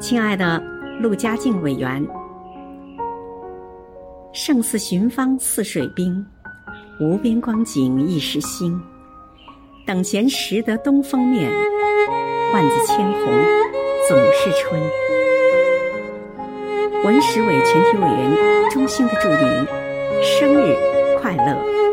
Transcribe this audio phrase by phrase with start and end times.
[0.00, 0.62] 亲爱的
[1.00, 2.06] 陆家静委员，
[4.32, 6.24] 胜似寻芳泗水滨，
[7.00, 8.78] 无边光景一时新。
[9.86, 11.50] 等闲识得东风面，
[12.52, 13.22] 万紫千红
[14.08, 14.80] 总是春。
[17.04, 19.66] 文史委全体委员衷心的祝您
[20.22, 20.74] 生日
[21.20, 21.83] 快乐！